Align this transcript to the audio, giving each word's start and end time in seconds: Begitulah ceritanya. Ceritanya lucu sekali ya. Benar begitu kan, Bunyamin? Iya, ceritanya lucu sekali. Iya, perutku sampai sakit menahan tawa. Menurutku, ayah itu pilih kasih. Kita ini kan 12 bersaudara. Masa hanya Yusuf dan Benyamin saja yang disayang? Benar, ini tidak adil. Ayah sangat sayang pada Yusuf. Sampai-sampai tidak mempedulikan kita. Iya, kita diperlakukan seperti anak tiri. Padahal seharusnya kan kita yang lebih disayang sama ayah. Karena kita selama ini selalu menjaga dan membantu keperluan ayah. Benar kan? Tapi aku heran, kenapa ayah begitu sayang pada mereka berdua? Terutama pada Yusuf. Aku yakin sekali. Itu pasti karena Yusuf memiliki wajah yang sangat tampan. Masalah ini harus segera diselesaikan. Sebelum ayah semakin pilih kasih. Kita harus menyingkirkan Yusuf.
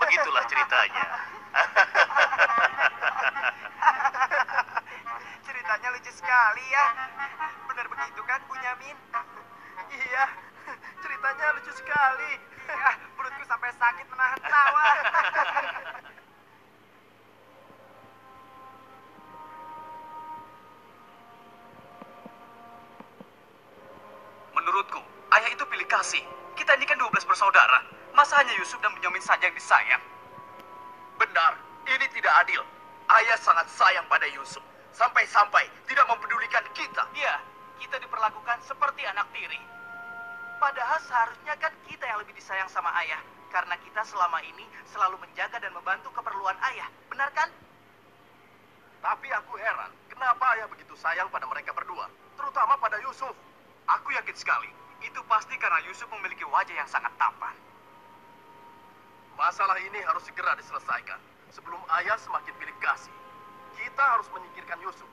Begitulah 0.00 0.44
ceritanya. 0.48 1.04
Ceritanya 5.46 5.88
lucu 5.94 6.12
sekali 6.14 6.64
ya. 6.70 6.86
Benar 7.68 7.86
begitu 7.86 8.20
kan, 8.26 8.40
Bunyamin? 8.48 8.96
Iya, 9.90 10.24
ceritanya 11.02 11.46
lucu 11.58 11.72
sekali. 11.74 12.32
Iya, 12.70 12.90
perutku 13.18 13.42
sampai 13.46 13.70
sakit 13.74 14.06
menahan 14.06 14.40
tawa. 14.46 14.86
Menurutku, 24.54 25.02
ayah 25.34 25.50
itu 25.50 25.64
pilih 25.66 25.88
kasih. 25.90 26.22
Kita 26.54 26.74
ini 26.78 26.86
kan 26.86 26.98
12 26.98 27.26
bersaudara. 27.26 27.99
Masa 28.14 28.42
hanya 28.42 28.54
Yusuf 28.58 28.78
dan 28.82 28.90
Benyamin 28.98 29.22
saja 29.22 29.46
yang 29.46 29.54
disayang? 29.54 30.02
Benar, 31.18 31.52
ini 31.86 32.06
tidak 32.10 32.32
adil. 32.42 32.62
Ayah 33.10 33.38
sangat 33.38 33.66
sayang 33.70 34.06
pada 34.10 34.26
Yusuf. 34.30 34.62
Sampai-sampai 34.90 35.70
tidak 35.86 36.06
mempedulikan 36.10 36.62
kita. 36.74 37.06
Iya, 37.14 37.38
kita 37.78 37.96
diperlakukan 38.02 38.58
seperti 38.66 39.06
anak 39.06 39.26
tiri. 39.30 39.58
Padahal 40.60 41.00
seharusnya 41.06 41.54
kan 41.56 41.72
kita 41.88 42.04
yang 42.04 42.18
lebih 42.20 42.34
disayang 42.36 42.68
sama 42.68 42.92
ayah. 43.00 43.18
Karena 43.50 43.74
kita 43.82 44.06
selama 44.06 44.38
ini 44.46 44.62
selalu 44.86 45.18
menjaga 45.18 45.58
dan 45.58 45.74
membantu 45.74 46.14
keperluan 46.14 46.54
ayah. 46.70 46.86
Benar 47.10 47.30
kan? 47.34 47.50
Tapi 49.00 49.28
aku 49.32 49.56
heran, 49.56 49.90
kenapa 50.12 50.44
ayah 50.54 50.68
begitu 50.68 50.92
sayang 50.94 51.26
pada 51.32 51.48
mereka 51.48 51.72
berdua? 51.72 52.06
Terutama 52.36 52.76
pada 52.76 53.00
Yusuf. 53.00 53.32
Aku 53.88 54.12
yakin 54.12 54.36
sekali. 54.36 54.70
Itu 55.00 55.24
pasti 55.26 55.56
karena 55.56 55.80
Yusuf 55.88 56.06
memiliki 56.12 56.44
wajah 56.44 56.76
yang 56.76 56.86
sangat 56.86 57.10
tampan. 57.16 57.56
Masalah 59.50 59.82
ini 59.82 59.98
harus 60.06 60.22
segera 60.22 60.54
diselesaikan. 60.54 61.18
Sebelum 61.50 61.82
ayah 61.98 62.14
semakin 62.22 62.54
pilih 62.54 62.76
kasih. 62.78 63.10
Kita 63.74 63.98
harus 63.98 64.30
menyingkirkan 64.30 64.78
Yusuf. 64.78 65.10